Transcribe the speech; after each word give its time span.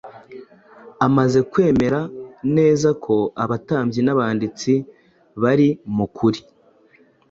Amaze 1.05 1.39
kwemera 1.51 1.99
neza 2.55 2.89
ko 3.03 3.15
abatambyi 3.43 3.99
n’abanditsi 4.03 4.73
bari 5.41 5.67
mu 5.95 6.05
kuri, 6.15 6.39